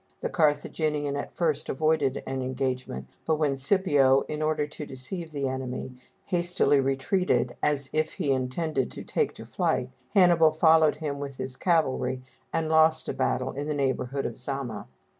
The 0.21 0.29
Carthaginian 0.31 1.15
at 1.15 1.35
first 1.35 1.69
avoided 1.69 2.23
an 2.25 2.41
engagement; 2.41 3.05
but 3.23 3.35
when 3.35 3.55
Scipio, 3.55 4.21
in 4.21 4.41
order 4.41 4.65
to 4.65 4.85
deceive 4.87 5.29
the 5.31 5.47
enemy, 5.47 5.93
hastily 6.25 6.79
retreated 6.79 7.55
as 7.61 7.87
if 7.93 8.13
he 8.13 8.31
intended 8.31 8.89
to 8.93 9.03
take 9.03 9.31
to 9.35 9.45
flight, 9.45 9.91
Hannibal 10.15 10.53
followed 10.53 10.95
him 10.95 11.19
with 11.19 11.37
his 11.37 11.55
cavalry 11.55 12.23
and 12.51 12.67
lost 12.67 13.09
a 13.09 13.13
battle 13.13 13.51
in 13.51 13.67
the 13.67 13.75
neighborhood 13.75 14.25
of 14.25 14.39
Zama. 14.39 14.87